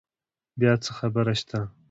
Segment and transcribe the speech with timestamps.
[0.59, 1.59] بیا څه خبره شته؟